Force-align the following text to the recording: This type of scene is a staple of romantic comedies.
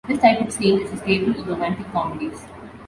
This 0.07 0.17
type 0.19 0.41
of 0.41 0.51
scene 0.51 0.81
is 0.81 0.91
a 0.93 0.97
staple 0.97 1.39
of 1.39 1.47
romantic 1.47 1.85
comedies. 1.91 2.47